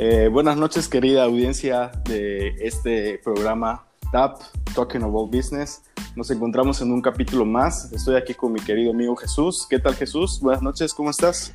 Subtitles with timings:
[0.00, 4.40] Eh, buenas noches, querida audiencia de este programa TAP,
[4.72, 5.82] Talking About Business.
[6.14, 7.92] Nos encontramos en un capítulo más.
[7.92, 9.66] Estoy aquí con mi querido amigo Jesús.
[9.68, 10.38] ¿Qué tal, Jesús?
[10.40, 11.52] Buenas noches, ¿cómo estás?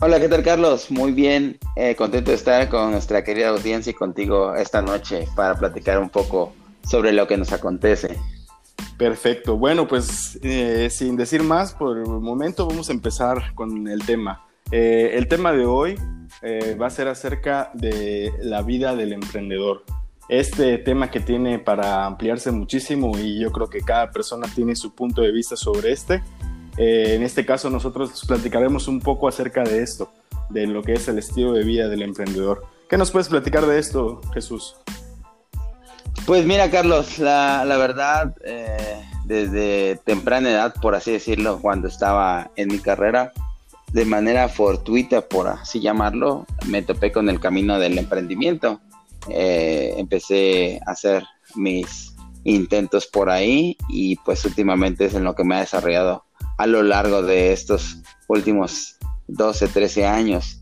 [0.00, 0.90] Hola, ¿qué tal, Carlos?
[0.90, 5.54] Muy bien, eh, contento de estar con nuestra querida audiencia y contigo esta noche para
[5.54, 6.52] platicar un poco
[6.82, 8.18] sobre lo que nos acontece.
[8.98, 9.56] Perfecto.
[9.56, 14.44] Bueno, pues eh, sin decir más, por el momento vamos a empezar con el tema.
[14.72, 15.96] el tema de hoy
[16.42, 19.84] eh, va a ser acerca de la vida del emprendedor.
[20.28, 24.94] Este tema que tiene para ampliarse muchísimo y yo creo que cada persona tiene su
[24.94, 26.22] punto de vista sobre este.
[26.76, 30.10] Eh, en este caso nosotros platicaremos un poco acerca de esto,
[30.48, 32.64] de lo que es el estilo de vida del emprendedor.
[32.88, 34.76] ¿Qué nos puedes platicar de esto, Jesús?
[36.26, 42.68] Pues mira, Carlos, la, verdad, eh, desde temprana edad, por así decirlo, cuando estaba en
[42.68, 43.32] mi carrera,
[43.94, 48.80] de manera fortuita, por así llamarlo, me topé con el camino del emprendimiento.
[49.28, 51.22] Eh, empecé a hacer
[51.54, 56.24] mis intentos por ahí y pues últimamente es en lo que me ha desarrollado
[56.58, 58.96] a lo largo de estos últimos
[59.28, 60.60] 12, 13 años.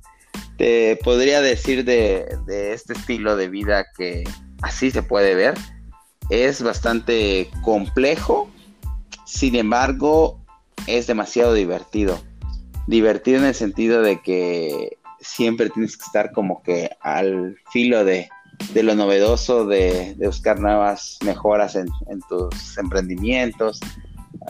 [0.58, 4.24] Te podría decir de, de este estilo de vida que
[4.60, 5.54] así se puede ver.
[6.28, 8.50] Es bastante complejo,
[9.24, 10.38] sin embargo,
[10.86, 12.20] es demasiado divertido
[12.86, 18.28] divertido en el sentido de que siempre tienes que estar como que al filo de,
[18.74, 21.88] lo novedoso, de, buscar nuevas mejoras en,
[22.28, 23.80] tus emprendimientos,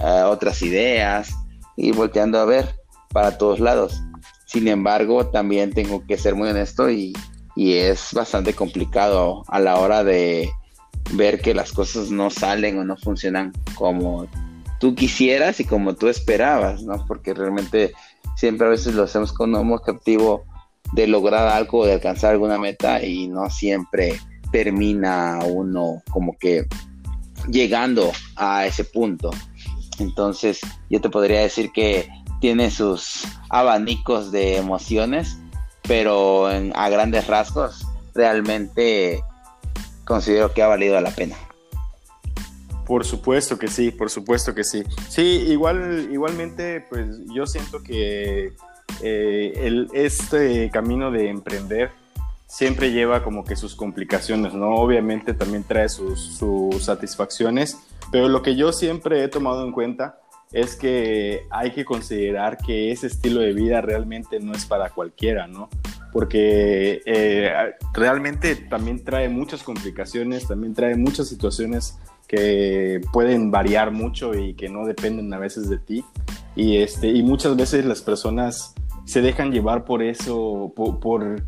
[0.03, 1.35] eh, otras ideas
[1.77, 2.75] y volteando a ver
[3.13, 4.03] para todos lados.
[4.47, 7.13] Sin embargo, también tengo que ser muy honesto y,
[7.57, 10.51] y es bastante complicado a la hora de
[11.13, 14.27] ver que las cosas no salen o no funcionan como
[14.79, 17.05] tú quisieras y como tú esperabas, ¿no?
[17.07, 17.93] Porque realmente
[18.37, 20.45] siempre a veces lo hacemos con un objetivo
[20.93, 24.21] de lograr algo, de alcanzar alguna meta y no siempre
[24.51, 26.67] termina uno como que
[27.49, 29.31] llegando a ese punto.
[29.99, 32.09] Entonces yo te podría decir que
[32.41, 35.39] tiene sus abanicos de emociones,
[35.87, 39.23] pero a grandes rasgos realmente
[40.05, 41.37] considero que ha valido la pena.
[42.87, 44.83] Por supuesto que sí, por supuesto que sí.
[45.09, 48.53] Sí, igual, igualmente, pues yo siento que
[49.03, 51.91] eh, el, este camino de emprender
[52.47, 54.75] siempre lleva como que sus complicaciones, ¿no?
[54.75, 57.79] Obviamente también trae sus, sus satisfacciones,
[58.11, 60.19] pero lo que yo siempre he tomado en cuenta
[60.53, 65.47] es que hay que considerar que ese estilo de vida realmente no es para cualquiera,
[65.47, 65.71] ¿no?
[66.13, 67.53] Porque eh,
[67.95, 71.99] realmente también trae muchas complicaciones, también trae muchas situaciones
[72.33, 76.03] que pueden variar mucho y que no dependen a veces de ti.
[76.57, 81.45] Y, este, y muchas veces las personas se dejan llevar por eso, por,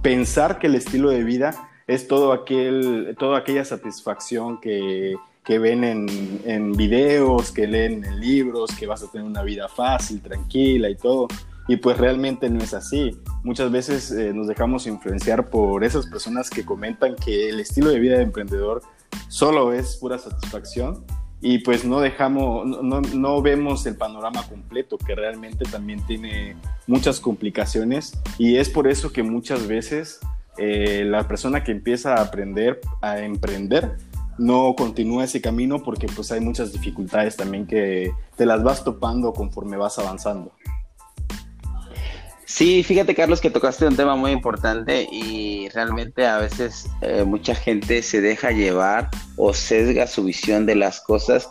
[0.00, 5.82] pensar que el estilo de vida es todo aquel, toda aquella satisfacción que, que ven
[5.82, 6.06] en,
[6.44, 10.94] en, videos, que leen en libros, que vas a tener una vida fácil, tranquila y
[10.94, 11.26] todo.
[11.66, 13.18] Y pues realmente no es así.
[13.42, 17.98] Muchas veces eh, nos dejamos influenciar por esas personas que comentan que el estilo de
[17.98, 18.82] vida de emprendedor
[19.28, 21.04] solo es pura satisfacción
[21.40, 26.56] y pues no dejamos, no, no, vemos el panorama completo, que realmente también tiene
[26.86, 30.18] muchas complicaciones y es por eso que muchas veces
[30.56, 33.96] eh, la persona que empieza a aprender, a emprender,
[34.38, 39.32] no continúa ese camino porque pues hay muchas dificultades también que te las vas topando
[39.32, 40.52] conforme vas avanzando.
[42.48, 47.54] Sí, fíjate Carlos que tocaste un tema muy importante y realmente a veces eh, mucha
[47.54, 51.46] gente se deja llevar o sesga su visión de las cosas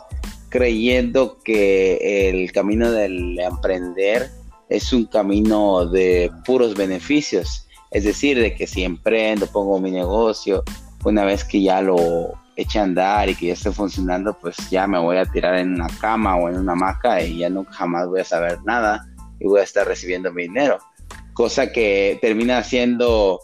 [0.48, 4.28] creyendo que el camino del emprender
[4.68, 7.68] es un camino de puros beneficios.
[7.92, 10.64] Es decir, de que si emprendo, pongo mi negocio,
[11.04, 14.88] una vez que ya lo eche a andar y que ya esté funcionando, pues ya
[14.88, 18.08] me voy a tirar en una cama o en una hamaca y ya nunca jamás
[18.08, 19.06] voy a saber nada
[19.40, 20.78] y voy a estar recibiendo mi dinero.
[21.34, 23.40] Cosa que termina siendo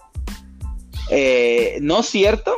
[1.11, 2.55] eh, no cierto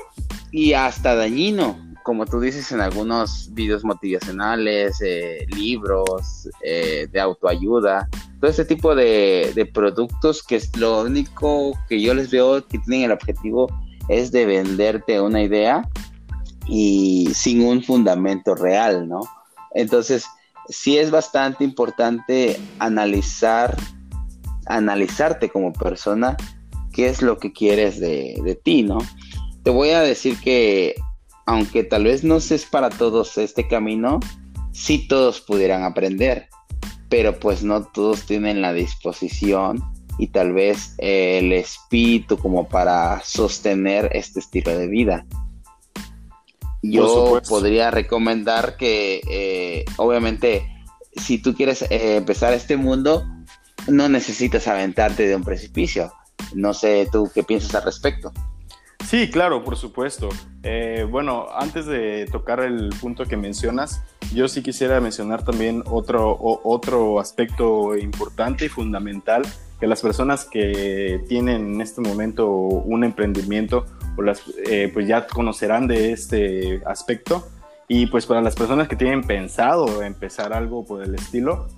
[0.53, 8.09] y hasta dañino, como tú dices en algunos videos motivacionales, eh, libros eh, de autoayuda,
[8.41, 12.79] todo ese tipo de, de, productos que es lo único que yo les veo que
[12.79, 13.67] tienen el objetivo
[14.09, 15.83] es de venderte una idea
[16.69, 19.21] y sin un fundamento real, ¿no?
[19.75, 20.27] Entonces,
[20.69, 23.77] sí es bastante importante analizar,
[24.67, 26.37] analizarte como persona,
[26.93, 28.99] qué es lo que quieres de, ti, ¿no?
[29.63, 30.95] Te voy a decir que,
[31.45, 34.21] aunque tal vez no es para todos este camino,
[34.73, 36.49] sí todos pudieran aprender,
[37.09, 39.83] pero pues no todos tienen la disposición
[40.19, 45.27] y tal vez el espíritu como para sostener este estilo de vida.
[46.91, 50.67] Yo podría recomendar que, eh, obviamente,
[51.17, 53.25] si tú quieres eh, empezar este mundo,
[53.89, 56.13] no necesitas aventarte de un precipicio.
[56.55, 58.33] No sé tú qué piensas al respecto.
[59.07, 60.29] Sí, claro, por supuesto.
[60.65, 64.03] Eh, bueno, antes de tocar el punto que mencionas,
[64.35, 69.43] yo sí quisiera mencionar también otro, otro aspecto importante y fundamental
[69.79, 73.87] que las personas que tienen en este momento un emprendimiento
[74.17, 77.47] o las, eh, pues ya conocerán de este aspecto
[77.89, 81.69] y pues para las personas que tienen pensado empezar algo por el estilo,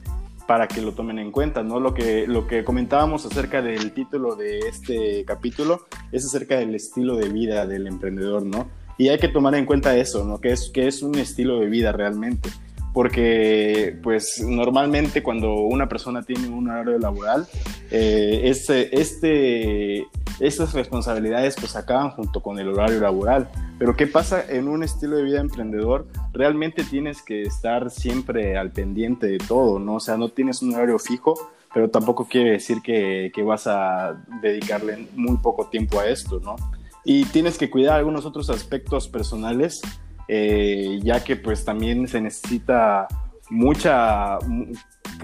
[0.48, 1.78] para que lo tomen en cuenta, ¿no?
[1.78, 7.16] Lo que, lo que comentábamos acerca del título de este capítulo es acerca del estilo
[7.16, 8.66] de vida del emprendedor, ¿no?
[8.96, 10.40] Y hay que tomar en cuenta eso, ¿no?
[10.40, 12.48] Que es, que es un estilo de vida realmente.
[12.94, 17.46] Porque, pues, normalmente cuando una persona tiene un horario laboral,
[17.90, 20.06] eh, este, este,
[20.40, 23.48] estas responsabilidades pues acaban junto con el horario laboral.
[23.78, 26.06] Pero ¿qué pasa en un estilo de vida emprendedor?
[26.32, 29.96] Realmente tienes que estar siempre al pendiente de todo, ¿no?
[29.96, 31.34] O sea, no tienes un horario fijo,
[31.72, 36.56] pero tampoco quiere decir que, que vas a dedicarle muy poco tiempo a esto, ¿no?
[37.04, 39.80] Y tienes que cuidar algunos otros aspectos personales,
[40.28, 43.08] eh, ya que pues también se necesita
[43.50, 44.38] mucha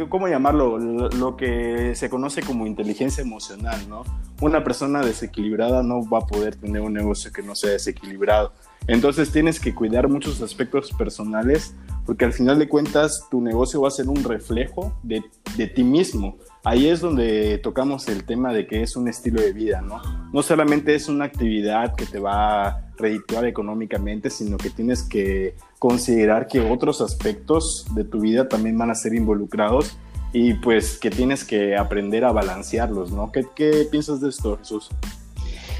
[0.08, 0.78] ¿cómo llamarlo?
[0.78, 4.04] Lo, que se conoce como inteligencia emocional, ¿no?
[4.40, 8.52] Una persona desequilibrada no va a poder tener un negocio que no sea desequilibrado.
[8.86, 11.74] Entonces tienes que cuidar muchos aspectos personales
[12.04, 15.22] porque al final de cuentas tu negocio va a ser un reflejo de,
[15.56, 16.36] de ti mismo.
[16.64, 20.02] Ahí es donde tocamos el tema de que es un estilo de vida, ¿no?
[20.32, 25.54] No solamente es una actividad que te va a redituar económicamente, sino que tienes que
[25.78, 29.96] considerar que otros aspectos de tu vida también van a ser involucrados
[30.32, 33.30] y pues que tienes que aprender a balancearlos, ¿no?
[33.30, 34.90] ¿Qué, qué piensas de esto, Jesús?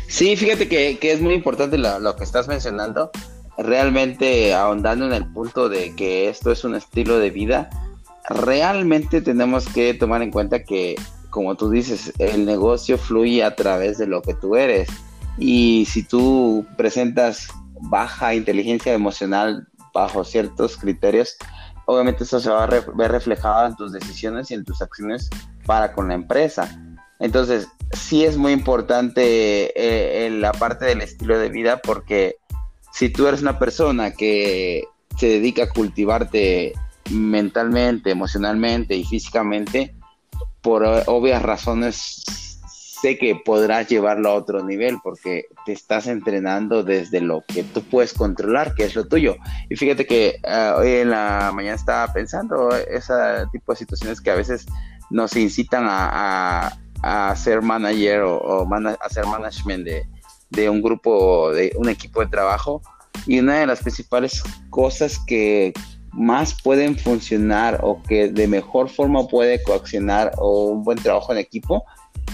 [0.06, 3.10] Sí, fíjate que, que es muy importante lo, lo, que estás mencionando,
[3.58, 7.68] realmente ahondando en el punto de que esto es un estilo de vida,
[8.28, 10.94] realmente tenemos que tomar en cuenta que,
[11.30, 14.88] como tú dices, el negocio fluye a través de lo que tú eres.
[15.38, 17.48] Y si tú presentas
[17.82, 21.36] baja inteligencia emocional bajo ciertos criterios,
[21.86, 25.28] obviamente eso se va a ver reflejado en tus decisiones y en tus acciones
[25.66, 26.68] para con la empresa.
[27.20, 32.36] Entonces, sí es muy importante eh, la parte del estilo de vida porque
[32.92, 34.84] si tú eres una persona que
[35.16, 36.74] se dedica a cultivarte
[37.10, 39.94] mentalmente, emocionalmente y físicamente,
[40.62, 42.24] por obvias razones
[43.04, 47.82] sé que podrás llevarlo a otro nivel porque te estás entrenando desde lo que tú
[47.82, 49.36] puedes controlar, que es lo tuyo.
[49.68, 53.12] Y fíjate que ah, hoy en la mañana estaba pensando ese
[53.52, 54.64] tipo de situaciones que a veces
[55.10, 56.72] nos incitan a,
[57.02, 60.06] a, ser manager o, a hacer management de,
[60.48, 62.80] de un grupo, de un equipo de trabajo.
[63.26, 65.74] Y una de las principales cosas que
[66.10, 71.38] más pueden funcionar o que de mejor forma puede coaccionar o un buen trabajo en
[71.38, 71.84] equipo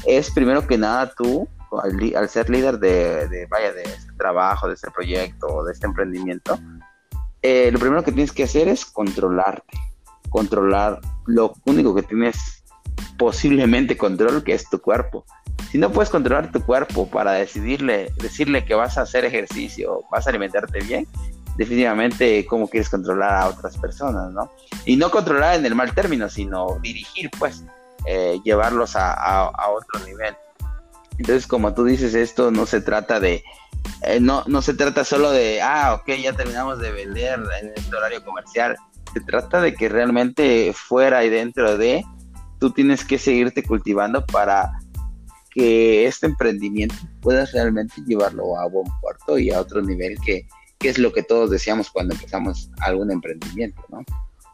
[0.06, 1.48] es primero que nada tú,
[1.82, 6.58] al, ser líder de, vaya, de este trabajo, de este proyecto de este emprendimiento,
[7.42, 9.78] eh, lo primero que tienes que hacer es controlarte,
[10.28, 12.64] controlar lo único que tienes
[13.18, 15.24] posiblemente control, que es tu cuerpo.
[15.70, 20.26] Si no puedes controlar tu cuerpo para decidirle, decirle que vas a hacer ejercicio, vas
[20.26, 21.06] a alimentarte bien,
[21.56, 24.50] definitivamente cómo quieres controlar a otras personas, ¿no?
[24.84, 27.64] Y no controlar en el mal término, sino dirigir, pues,
[28.06, 30.34] eh, llevarlos a, otro nivel.
[31.18, 33.42] Entonces, como tú dices, esto no se trata de,
[34.02, 37.94] eh, no, no se trata solo de, ah, ok, ya terminamos de vender en este
[37.94, 38.76] horario comercial.
[39.12, 42.04] Se trata de que realmente fuera y dentro de,
[42.58, 44.70] tú tienes que seguirte cultivando para
[45.50, 50.46] que este emprendimiento puedas realmente llevarlo a buen puerto y a otro nivel que,
[50.78, 54.04] que es lo que todos deseamos cuando empezamos algún emprendimiento, ¿no?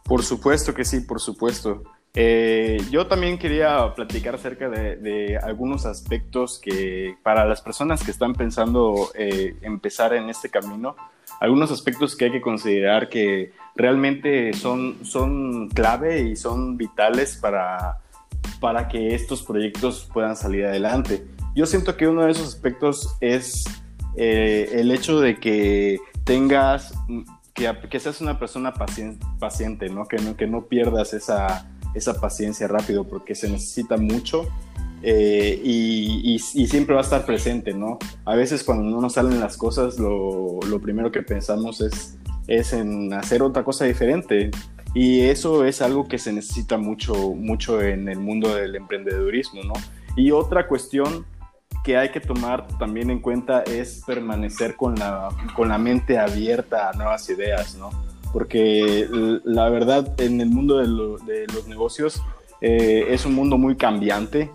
[0.04, 1.82] Por supuesto que sí, por supuesto.
[2.18, 8.34] Eh, yo también quería platicar acerca de, algunos aspectos que para las personas que están
[8.34, 10.96] pensando eh, empezar en este camino,
[11.40, 17.98] algunos aspectos que hay que considerar que realmente son, son clave y son vitales para,
[18.60, 21.26] para que estos proyectos puedan salir adelante.
[21.54, 23.64] Yo siento que uno de esos aspectos es
[24.16, 26.94] eh, el hecho de que tengas,
[27.52, 30.06] que, que seas una persona paciente, paciente ¿no?
[30.06, 30.34] Que, ¿no?
[30.34, 34.46] que no pierdas esa esa paciencia rápido porque se necesita mucho
[35.02, 37.98] eh, y, siempre va a estar presente, ¿no?
[38.24, 43.12] A veces cuando no nos salen las cosas, lo, primero que pensamos es, es en
[43.12, 44.50] hacer otra cosa diferente.
[44.94, 49.74] Y eso es algo que se necesita mucho, mucho en el mundo del emprendedurismo, ¿no?
[50.16, 51.26] Y otra cuestión
[51.84, 56.90] que hay que tomar también en cuenta es permanecer con la, con la mente abierta
[56.90, 57.90] a nuevas ideas, ¿no?
[58.32, 59.08] Porque
[59.44, 62.22] la verdad en el mundo de, los negocios
[62.60, 64.50] eh, es un mundo muy cambiante,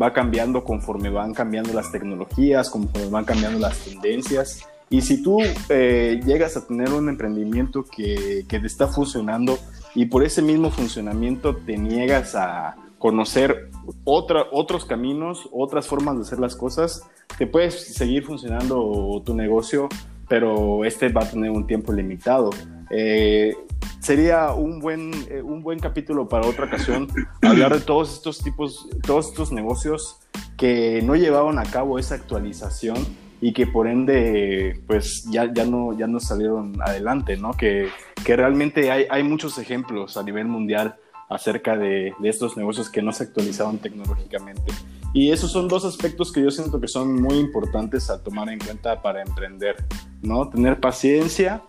[0.00, 4.66] va cambiando conforme van cambiando las tecnologías, conforme van cambiando las tendencias.
[4.88, 9.58] Y si tú eh, llegas a tener un emprendimiento que, que te está funcionando
[9.94, 13.70] y por ese mismo funcionamiento te niegas a conocer
[14.04, 17.02] otra, otros caminos, otras formas de hacer las cosas,
[17.38, 19.88] te puedes seguir funcionando tu negocio,
[20.28, 22.50] pero este va a tener un tiempo limitado.
[22.90, 23.54] Eh,
[24.00, 27.08] sería un buen, eh, un buen capítulo para otra ocasión
[27.42, 30.18] hablar de todos estos tipos, todos estos negocios
[30.56, 32.98] que no llevaban a cabo esa actualización
[33.40, 37.52] y que por ende pues ya, ya, no, ya no salieron adelante, ¿no?
[37.52, 37.88] Que,
[38.24, 40.96] que realmente hay, hay muchos ejemplos a nivel mundial
[41.30, 44.72] acerca de, de, estos negocios que no se actualizaron tecnológicamente.
[45.14, 48.58] Y esos son dos aspectos que yo siento que son muy importantes a tomar en
[48.58, 49.76] cuenta para emprender,
[50.22, 50.48] ¿no?
[50.50, 51.62] Tener paciencia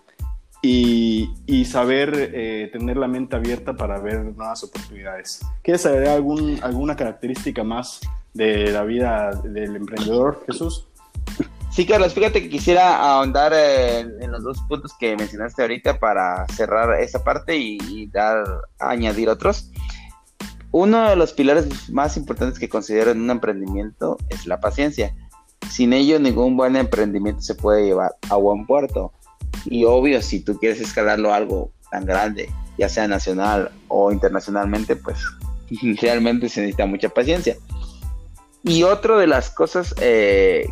[0.62, 5.40] y, saber eh, tener la mente abierta para ver nuevas oportunidades.
[5.62, 8.00] ¿Quieres saber algún, alguna característica más
[8.32, 10.86] de la vida del emprendedor, Jesús?
[11.72, 17.00] Sí, Carlos, fíjate que quisiera ahondar en, los dos puntos que mencionaste ahorita para cerrar
[17.00, 18.44] esa parte y, dar
[18.78, 19.70] añadir otros.
[20.70, 25.14] Uno de los pilares más importantes que considero en un emprendimiento es la paciencia.
[25.70, 29.12] Sin ello, ningún buen emprendimiento se puede llevar a buen puerto.
[29.64, 34.96] Y obvio, si tú quieres escalarlo a algo tan grande, ya sea nacional o internacionalmente,
[34.96, 35.18] pues
[36.00, 37.56] realmente se necesita mucha paciencia.
[38.64, 40.68] Y otra de las cosas eh,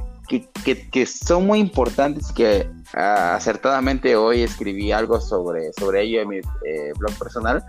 [0.62, 6.36] que, son muy importantes, que ah, acertadamente hoy escribí algo sobre, sobre ello en mi
[6.38, 7.64] eh, blog personal,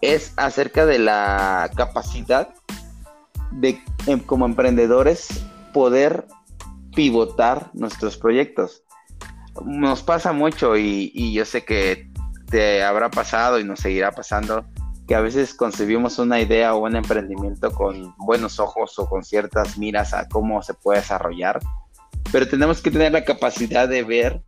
[0.00, 2.48] es acerca de la capacidad
[3.52, 5.28] de, em, como emprendedores,
[5.74, 6.26] poder
[6.94, 8.82] pivotar nuestros proyectos.
[9.64, 12.08] Nos pasa mucho y, y yo sé que
[12.50, 14.64] te habrá pasado y nos seguirá pasando
[15.06, 19.76] que a veces concebimos una idea o un emprendimiento con buenos ojos o con ciertas
[19.76, 21.60] miras a cómo se puede desarrollar
[22.32, 24.42] pero tenemos que tener la capacidad de ver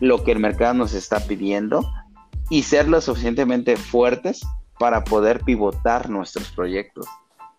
[0.00, 1.84] lo que el mercado nos está pidiendo
[2.50, 4.40] y ser lo suficientemente fuertes
[4.78, 7.06] para poder pivotar nuestros proyectos.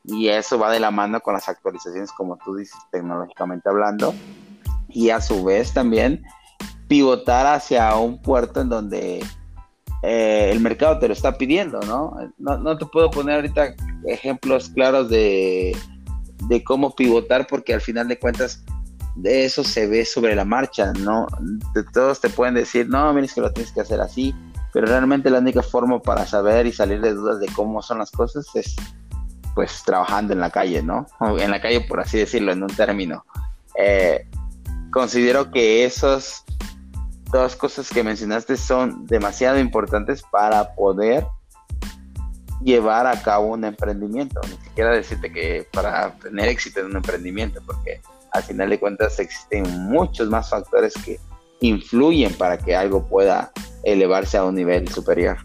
[0.03, 4.15] Y eso va de la mano con las actualizaciones, como tú dices, tecnológicamente hablando.
[4.87, 6.23] Y a su vez también
[6.89, 9.23] pivotar hacia un puerto en donde
[10.01, 12.13] eh, el mercado te lo está pidiendo, ¿no?
[12.37, 12.77] ¿no?
[12.77, 13.75] te puedo poner ahorita
[14.07, 15.77] ejemplos claros de,
[16.47, 18.63] de cómo pivotar porque al final de cuentas
[19.15, 21.27] de eso se ve sobre la marcha, ¿no?
[21.93, 24.33] Todos te pueden decir, no, mira, que lo tienes que hacer así,
[24.73, 28.11] pero realmente la única forma para saber y salir de dudas de cómo son las
[28.11, 28.75] cosas es,
[29.53, 31.05] pues, trabajando en la calle, ¿no?
[31.37, 33.25] en la calle, por así decirlo, en un término.
[33.77, 34.25] Eh,
[34.91, 36.45] considero que esas
[37.31, 41.25] dos cosas que mencionaste son demasiado importantes para poder
[42.61, 44.41] llevar a cabo un emprendimiento.
[44.43, 49.19] Ni siquiera decirte que para tener éxito en un emprendimiento, porque al final de cuentas
[49.19, 51.19] existen muchos más factores que
[51.61, 53.51] influyen para que algo pueda
[53.83, 55.37] elevarse a un nivel superior.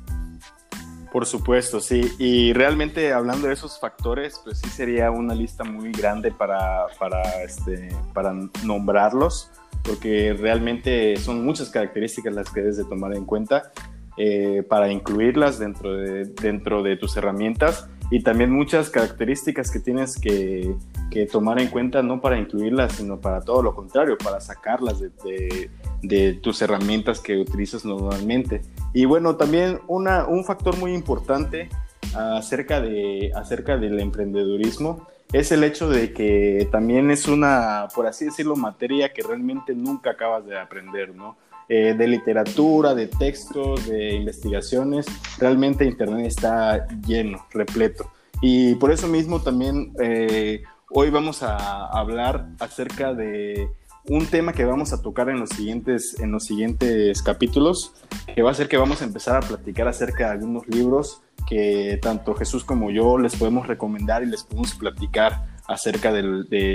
[1.13, 2.13] Por supuesto, sí.
[2.19, 7.23] Y realmente hablando de esos factores, pues sí sería una lista muy grande para, para,
[7.45, 9.49] este, para nombrarlos,
[9.85, 13.71] porque realmente son muchas características las que debes de tomar en cuenta
[14.17, 20.21] eh, para incluirlas dentro de, dentro de tus herramientas y también muchas características que tienes
[20.21, 20.75] que,
[21.11, 25.71] que, tomar en cuenta, no para incluirlas, sino para todo lo contrario, para sacarlas de,
[26.03, 28.63] de, tus herramientas que utilizas normalmente.
[28.93, 31.69] Y bueno, también una, un factor muy importante
[32.15, 38.27] acerca, de, acerca del emprendedurismo es el hecho de que también es una, por así
[38.27, 41.37] decirlo, materia que realmente nunca acabas de aprender, ¿no?
[41.69, 45.07] Eh, de literatura, de textos, de investigaciones.
[45.39, 48.13] Realmente Internet está lleno, repleto.
[48.43, 53.69] Y por eso mismo también eh, hoy vamos a hablar acerca de
[54.07, 57.93] un tema que vamos a tocar en los siguientes, en los siguientes capítulos,
[58.33, 61.99] que va a ser que vamos a empezar a platicar acerca de algunos libros que
[62.03, 66.23] tanto Jesús como yo les podemos recomendar y les podemos platicar acerca de,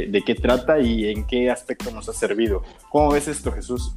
[0.09, 2.63] de qué trata y en qué aspecto nos ha servido.
[2.89, 3.95] ¿Cómo ves esto, Jesús?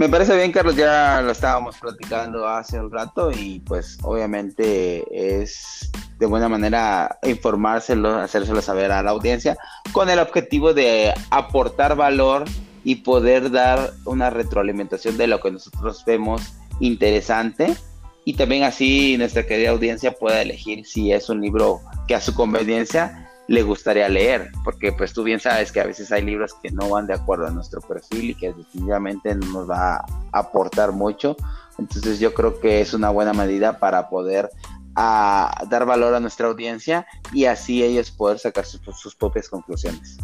[0.00, 5.04] Me parece bien, Carlos, ya lo estábamos platicando hace un rato y pues obviamente
[5.42, 9.58] es de buena manera informárselo, hacérselo saber a la audiencia
[9.92, 12.44] con el objetivo de aportar valor
[12.82, 17.76] y poder dar una retroalimentación de lo que nosotros vemos interesante
[18.24, 22.34] y también así nuestra querida audiencia pueda elegir si es un libro que a su
[22.34, 26.70] conveniencia le gustaría leer, porque pues tú bien sabes que a veces hay libros que
[26.70, 30.92] no van de acuerdo a nuestro perfil y que definitivamente no nos va a aportar
[30.92, 31.36] mucho.
[31.76, 34.50] Entonces yo creo que es una buena medida para poder
[34.94, 40.18] a dar valor a nuestra audiencia y así ellos poder sacar sus, propias conclusiones.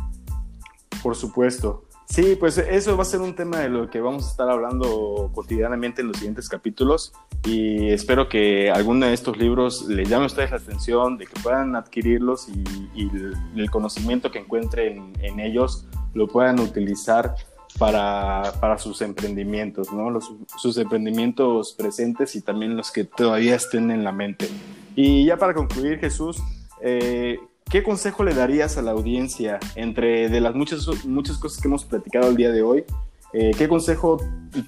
[1.02, 1.85] Por supuesto.
[2.08, 5.30] Sí, pues eso va a ser un tema de lo que vamos a estar hablando
[5.34, 7.12] cotidianamente en los siguientes capítulos
[7.44, 11.40] y espero que alguno de estos libros les llame a ustedes la atención, de que
[11.40, 13.10] puedan adquirirlos y,
[13.56, 17.34] el, conocimiento que encuentren en ellos lo puedan utilizar
[17.76, 20.08] para, para sus emprendimientos, ¿no?
[20.08, 24.48] Los, sus emprendimientos presentes y también los que todavía estén en la mente.
[24.94, 26.40] Y ya para concluir, Jesús,
[26.80, 27.38] eh,
[27.70, 31.84] ¿qué consejo le darías a la audiencia entre de las muchas, muchas cosas que hemos
[31.84, 32.84] platicado el día de hoy?
[33.32, 34.18] Eh, ¿Qué consejo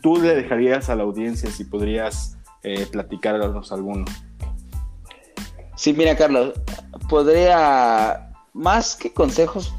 [0.03, 4.05] tú le dejarías a la audiencia si podrías eh, platicarnos alguno?
[5.77, 6.55] Sí, mira, Carlos,
[7.09, 9.73] podría, más que consejos,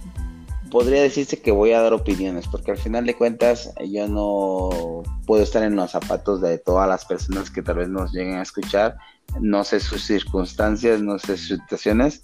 [0.72, 5.44] podría decirse que voy a dar opiniones, porque al final de cuentas yo no puedo
[5.44, 8.98] estar en los zapatos de todas las personas que tal vez nos lleguen a escuchar,
[9.42, 12.22] no sé sus circunstancias, no sé sus situaciones,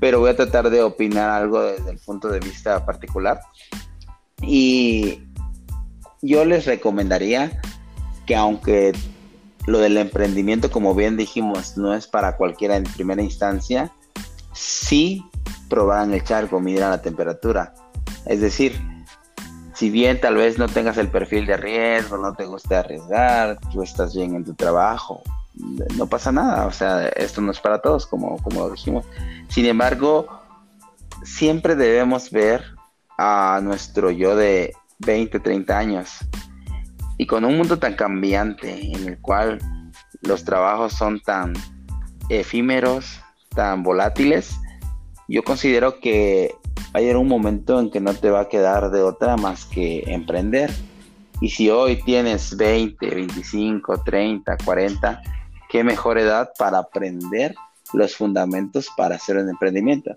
[0.00, 3.40] pero voy a tratar de opinar algo desde el punto de vista particular.
[4.42, 5.22] Y
[6.22, 7.60] yo les recomendaría
[8.26, 8.92] que aunque
[9.66, 13.92] lo del emprendimiento, como bien dijimos, no es para cualquiera en primera instancia,
[14.52, 15.24] sí
[15.68, 17.74] probaran el charco, mirar la temperatura
[18.26, 18.78] es decir,
[19.72, 23.82] si bien tal vez no tengas el perfil de riesgo, no te guste arriesgar, tú
[23.82, 25.22] estás bien en tu trabajo,
[25.96, 29.06] no pasa nada, o sea, esto no es para todos, como, como dijimos.
[29.48, 30.28] Sin embargo,
[31.22, 32.62] siempre debemos ver
[33.18, 36.18] a nuestro yo de 20, 30 años.
[37.18, 39.58] Y con un mundo tan cambiante en el cual
[40.20, 41.54] los trabajos son tan
[42.28, 43.20] efímeros,
[43.54, 44.58] tan volátiles,
[45.28, 46.54] yo considero que
[46.94, 50.70] llegar un momento en que no te va a quedar de otra más que emprender.
[51.40, 55.22] Y si hoy tienes 20, 25, 30, 40,
[55.76, 57.54] qué mejor edad para aprender
[57.92, 60.16] los fundamentos para hacer un emprendimiento.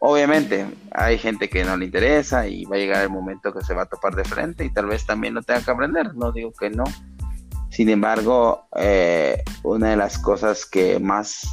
[0.00, 3.74] Obviamente, hay gente que no le interesa y va a llegar el momento que se
[3.74, 6.50] va a topar de frente y tal vez también no tenga que aprender, no digo
[6.52, 6.82] que no.
[7.70, 11.46] Sin embargo, eh, una de las cosas que más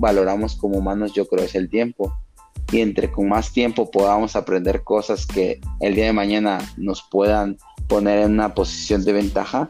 [0.00, 2.12] valoramos como humanos yo creo es el tiempo
[2.72, 7.58] y entre con más tiempo podamos aprender cosas que el día de mañana nos puedan
[7.86, 9.68] poner en una posición de ventaja,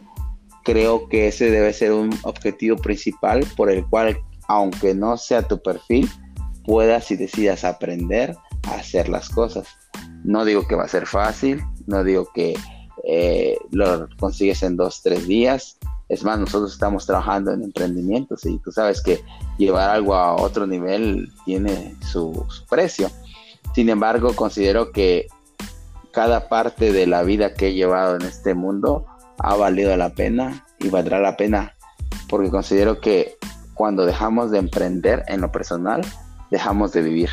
[0.69, 5.63] creo que ese debe ser un objetivo principal por el cual, aunque no sea tu
[5.63, 6.11] perfil,
[6.63, 9.67] puedas y decidas aprender a hacer las cosas.
[10.25, 12.55] No digo que va a ser fácil, no digo que
[13.07, 15.79] eh, lo consigues en dos, tres días,
[16.11, 19.25] es más, nosotros estamos trabajando en emprendimientos y tú sabes que
[19.57, 23.11] llevar algo a otro nivel tiene su, precio.
[23.75, 25.29] Sin embargo, considero que
[26.13, 29.07] cada parte de la vida que he llevado en este mundo
[29.39, 31.75] ha valido la pena y valdrá la pena
[32.29, 33.37] porque considero que
[33.75, 36.03] cuando dejamos de emprender en lo personal,
[36.51, 37.31] dejamos de vivir.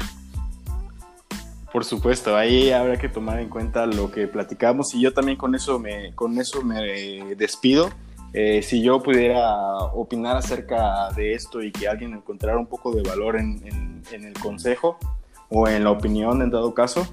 [1.72, 5.56] Por supuesto, ahí habrá que tomar en cuenta lo que platicamos y yo también con
[5.56, 7.90] eso me, con eso me despido.
[8.32, 13.02] Eh, si yo pudiera opinar acerca de esto y que alguien encontrara un poco de
[13.02, 13.62] valor en,
[14.12, 14.98] el consejo
[15.50, 17.06] o en la opinión en dado caso,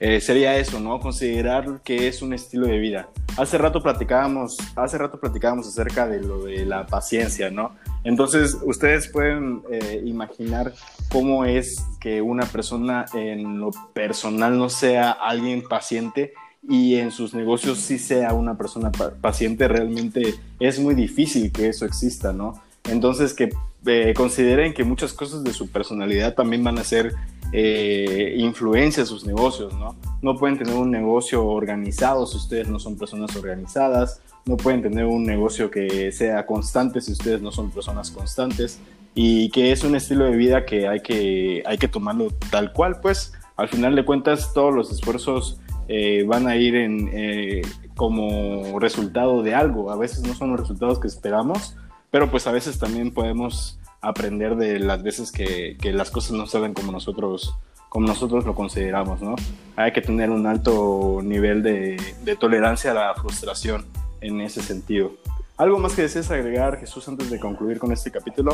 [0.00, 1.00] eh, sería eso, ¿no?
[1.00, 3.08] Considerar que es un estilo de vida.
[3.36, 7.72] Hace rato platicábamos, hace rato platicábamos acerca de lo de la paciencia, ¿no?
[8.02, 10.72] Entonces, ustedes pueden eh, imaginar
[11.10, 16.32] cómo es que una persona en lo personal no sea alguien paciente
[16.68, 21.84] y en sus negocios sí sea una persona paciente, realmente es muy difícil que eso
[21.84, 22.60] exista, ¿no?
[22.84, 23.50] Entonces que
[23.84, 27.14] eh, consideren que muchas cosas de su personalidad también van a ser
[27.52, 29.96] eh, influencia sus negocios, ¿no?
[30.22, 35.04] No pueden tener un negocio organizado si ustedes no son personas organizadas, no pueden tener
[35.04, 38.80] un negocio que sea constante si ustedes no son personas constantes
[39.14, 43.00] y que es un estilo de vida que hay que, hay que tomarlo tal cual,
[43.00, 47.62] pues al final de cuentas todos los esfuerzos eh, van a ir en, eh,
[47.96, 49.90] como resultado de algo.
[49.90, 51.76] A veces no son los resultados que esperamos,
[52.10, 56.74] pero pues a veces también podemos aprender de las veces que, las cosas no salen
[56.74, 57.54] como nosotros
[57.88, 59.36] como nosotros lo consideramos, ¿no?
[59.76, 63.86] Hay que tener un alto nivel de, de tolerancia a la frustración
[64.20, 65.12] en ese sentido.
[65.56, 68.52] ¿Algo más que desees agregar, Jesús, antes de concluir con este capítulo?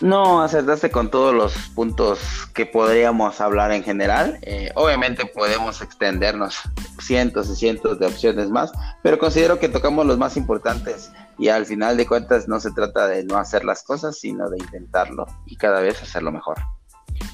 [0.00, 2.20] No, acertaste con todos los puntos
[2.54, 4.38] que podríamos hablar en general.
[4.40, 6.58] Eh, obviamente podemos extendernos
[6.98, 8.72] cientos y cientos de opciones más,
[9.02, 13.08] pero considero que tocamos los más importantes y al final de cuentas no se trata
[13.08, 16.58] de no hacer las cosas, sino de intentarlo y cada vez hacerlo mejor.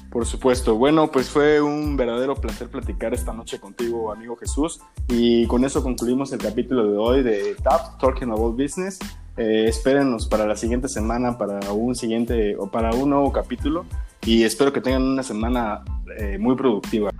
[0.09, 0.75] Por supuesto.
[0.75, 4.79] Bueno, pues fue un verdadero placer platicar esta noche contigo, amigo Jesús.
[5.09, 8.97] Y con eso concluimos el capítulo de hoy de TAP, Talking About Business.
[9.35, 13.85] Eh, espérenos para la siguiente semana, para un siguiente o para un nuevo capítulo.
[14.23, 15.83] Y espero que tengan una semana
[16.17, 17.11] eh, muy productiva.